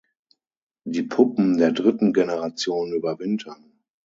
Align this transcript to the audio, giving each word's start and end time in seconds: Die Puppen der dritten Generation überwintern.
Die 0.83 1.03
Puppen 1.03 1.59
der 1.59 1.71
dritten 1.73 2.11
Generation 2.11 2.91
überwintern. 2.91 3.83